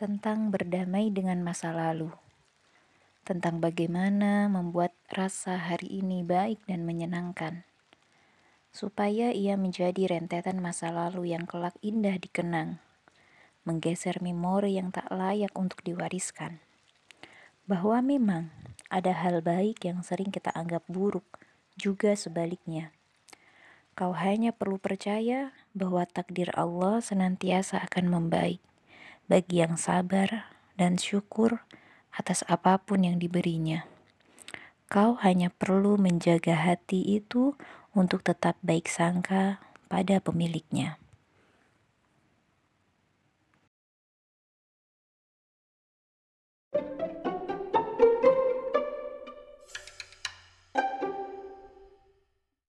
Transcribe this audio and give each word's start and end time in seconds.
tentang 0.00 0.48
berdamai 0.48 1.12
dengan 1.12 1.44
masa 1.44 1.76
lalu, 1.76 2.08
tentang 3.20 3.60
bagaimana 3.60 4.48
membuat 4.48 4.96
rasa 5.12 5.60
hari 5.60 6.00
ini 6.00 6.24
baik 6.24 6.64
dan 6.64 6.88
menyenangkan, 6.88 7.68
supaya 8.72 9.28
ia 9.28 9.60
menjadi 9.60 10.16
rentetan 10.16 10.56
masa 10.56 10.88
lalu 10.88 11.36
yang 11.36 11.44
kelak 11.44 11.76
indah 11.84 12.16
dikenang, 12.16 12.80
menggeser 13.68 14.24
memori 14.24 14.80
yang 14.80 14.88
tak 14.88 15.04
layak 15.12 15.52
untuk 15.52 15.84
diwariskan. 15.84 16.64
Bahwa 17.68 18.00
memang 18.00 18.48
ada 18.88 19.12
hal 19.12 19.44
baik 19.44 19.84
yang 19.84 20.00
sering 20.00 20.32
kita 20.32 20.48
anggap 20.56 20.80
buruk, 20.88 21.28
juga 21.76 22.16
sebaliknya. 22.16 22.88
Kau 23.92 24.16
hanya 24.16 24.56
perlu 24.56 24.80
percaya 24.80 25.52
bahwa 25.76 26.08
takdir 26.08 26.48
Allah 26.56 27.04
senantiasa 27.04 27.84
akan 27.84 28.08
membaik 28.08 28.64
bagi 29.30 29.62
yang 29.62 29.78
sabar 29.78 30.50
dan 30.74 30.98
syukur 30.98 31.62
atas 32.10 32.42
apa 32.50 32.82
pun 32.82 33.06
yang 33.06 33.22
diberinya. 33.22 33.86
Kau 34.90 35.14
hanya 35.22 35.54
perlu 35.54 35.94
menjaga 35.94 36.58
hati 36.58 37.14
itu 37.14 37.54
untuk 37.94 38.26
tetap 38.26 38.58
baik 38.58 38.90
sangka 38.90 39.62
pada 39.86 40.18
pemiliknya. 40.18 40.98